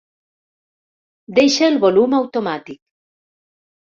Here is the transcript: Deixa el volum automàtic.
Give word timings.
Deixa 1.39 1.67
el 1.73 1.77
volum 1.83 2.17
automàtic. 2.21 2.81